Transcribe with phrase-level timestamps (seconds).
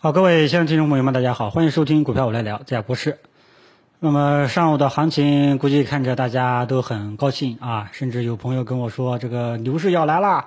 [0.00, 3.18] 好，各位现在听众朋友们，大家好，欢迎收听股票我来聊，这博士。
[3.98, 10.44] 那么上午的行情，估计看着大家都很高兴啊，甚至有朋友跟我说，这个牛市要来了，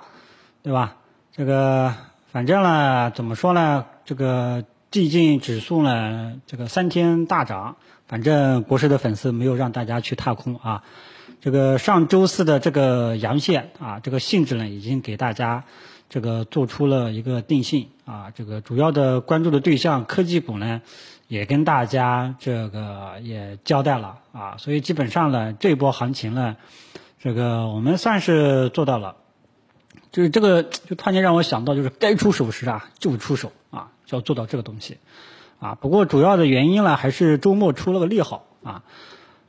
[0.64, 0.96] 对吧？
[1.36, 1.94] 这个
[2.32, 3.88] 反正呢，怎么说呢？
[4.06, 7.76] 这个最近指数呢，这个三天大涨，
[8.08, 10.84] 反正国师的粉丝没有让大家去踏空啊。
[11.42, 15.66] 这个上周四的这个阳线啊，这个性质呢，已经给大家。
[16.12, 20.82] 这个做出了一个定性啊，这个主要的关注的对象科技股呢，
[21.30, 26.58] 也跟大家这个也交代了啊，所以基本上呢，这波行情呢，
[27.18, 29.16] 这个我们算是做到了，
[30.12, 34.98] 就是这个就突然间让我想到，就是该出手时啊就出手啊，就要做到这个东西
[35.62, 35.76] 啊。
[35.76, 38.84] 不过主要的原因呢，还是周末出了个利好啊，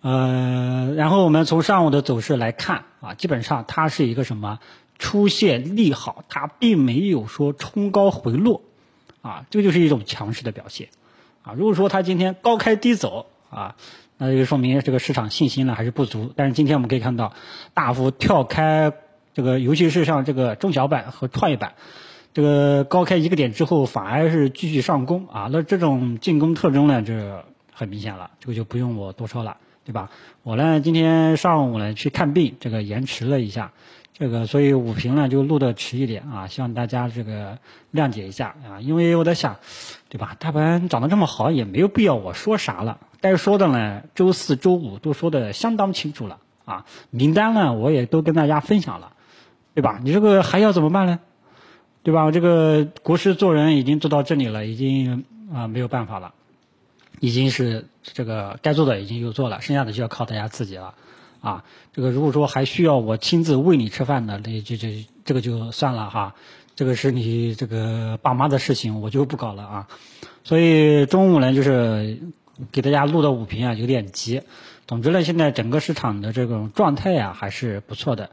[0.01, 4.61] 呃，然后我们从上午的走势来看啊，基本上它是一个什么？
[4.99, 8.63] 出现利好，它并没有说冲高回落，
[9.21, 10.89] 啊，这就是一种强势的表现，
[11.43, 13.75] 啊，如果说它今天高开低走，啊，
[14.19, 16.33] 那就说明这个市场信心呢还是不足。
[16.37, 17.33] 但是今天我们可以看到，
[17.75, 18.93] 大幅跳开
[19.35, 21.75] 这个，尤其是像这个中小板和创业板，
[22.33, 27.15] 这个高开一个点之后，反而是继续上攻，啊，那这种进攻特征呢就
[27.73, 30.11] 很明显了，这个就不用我多说了，对吧？
[30.43, 33.73] 我呢今天上午呢去看病，这个延迟了一下。
[34.15, 37.59] 这个，所以五评呢就录的迟一点啊，希望大家这个
[37.93, 39.57] 谅解一下啊，因为我在想，
[40.11, 40.37] 对吧？
[40.39, 49.15] 大盘涨得这么好，也没有必要我说啥了，该说的呢，周四周五都说的相当清楚了啊，名单呢我也都跟大家分享了，
[49.75, 49.99] 对吧？
[50.05, 51.19] 你这个还要怎么办呢？
[52.05, 52.31] 对吧？
[52.31, 56.35] 这个国师做人已经做到这里了，已经啊没有办法了，
[57.23, 60.95] 已经是这个该做的已经又做了，剩下的就要靠大家自己了。
[61.41, 66.35] 啊，这个如果说还需要我亲自喂你吃饭的，那就这这个就算了哈，
[66.75, 69.89] 这个是你这个爸妈的事情，我就不搞了啊。
[70.43, 72.19] 所以中午呢，就是
[72.73, 74.43] 给大家录的五评啊，有点急。
[74.89, 78.31] 总之呢，现在整个市场的这种状态啊，还是不错的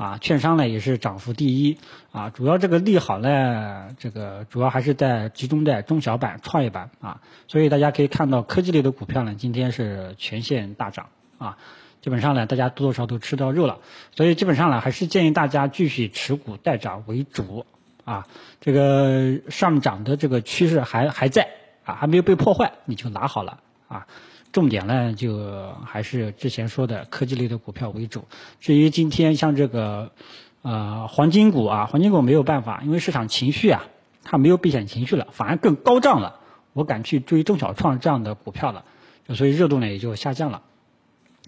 [0.00, 0.16] 啊。
[0.18, 1.76] 券商呢也是涨幅第一
[2.10, 7.20] 啊，主要这个利好呢，这个主要还是在集中在中小板、创业板啊。
[7.48, 11.06] 所以大家可以看到，科技类的股票呢，今天是全线大涨
[11.36, 11.58] 啊。
[12.00, 13.80] 基本上呢，大家多多少少都吃到肉了，
[14.16, 17.66] 所以基本上呢，还是建议大家继续持股待涨为主
[18.06, 18.26] 啊。
[18.62, 21.48] 这个上涨的这个趋势还还在
[21.84, 24.06] 啊，还没有被破坏，你就拿好了啊。
[24.52, 28.24] 重点呢，就还是之前说的科技类的股票为主。
[28.60, 30.10] 至于今天像这个
[30.62, 33.84] 呃黄金股啊，黄金股没有办法，因为市场情绪啊，
[34.24, 36.40] 它没有避险情绪了，反而更高涨了。
[36.72, 38.84] 我敢去追中小创这样的股票了，
[39.34, 40.62] 所以热度呢也就下降了。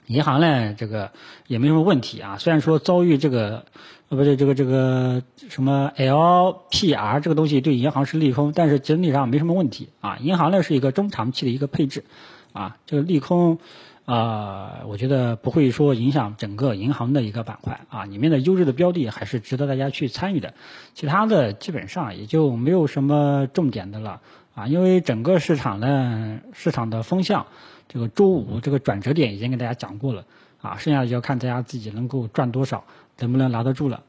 [0.06, 1.12] 银行呢，这个
[1.46, 2.36] 也没什么问题啊。
[2.38, 3.64] 虽然说遭遇这个，
[4.08, 10.18] 呃，不是这个这个什么 LPR 这个东西对银行是利空，但是整体上没什么问题啊。
[10.18, 12.04] 银行呢是一个中长期的一个配置，
[12.52, 13.58] 啊，这个利空，
[14.04, 18.04] 啊，我觉得不会说影响整个银行的一个板块啊。
[18.04, 20.54] 里面的优质的标的还是值得大家去参与的。
[20.94, 24.20] 其他的基本上也就没有什么重点的了
[24.54, 27.46] 啊，因为整个市场呢，市场的风向。
[27.88, 30.24] 这个周五这个转折点已经跟大家讲过了
[30.62, 32.84] 啊，剩下的就要看大家自己能够赚多少，
[33.18, 34.02] 能不能拿得住了，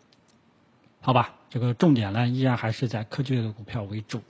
[1.01, 1.33] 好吧？
[1.49, 4.21] 这个重点呢依然还是在科技类的股票为主，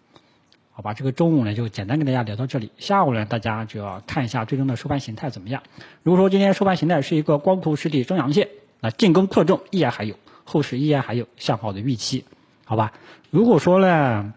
[0.73, 0.93] 好吧？
[0.93, 5.61] 这个中午呢就简单跟大家聊到这里，下午呢大家就要看一下最终的收盘形态怎么样。
[6.01, 12.25] 如果说今天收盘形态是一个光头实体中阳线，那进攻特重依然还有，后市依然还有向好的预期，
[12.65, 12.91] 好吧？
[13.29, 14.33] 如果说呢？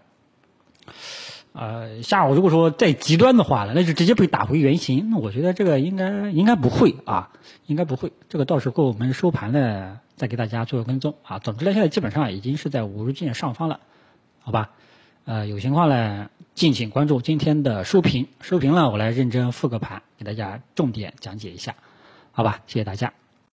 [1.59, 5.09] 呃，下午如果说再极端的话呢，那就直接被打回原形。
[5.11, 7.31] 那我觉得这个应该应该不会啊，
[7.65, 8.13] 应该不会。
[8.29, 11.39] 这个到时候我们收盘呢再给大家做个跟踪啊。
[11.39, 13.81] 总之呢，现在基本上已经是在五日线上方了，
[14.41, 14.73] 好吧？
[15.27, 18.29] 呃，有情况呢，敬请关注今天的收评。
[18.41, 21.75] 收评呢，我来认真复个盘，给大家重点讲解一下，
[22.31, 22.61] 好吧？
[22.69, 23.13] 谢谢大家。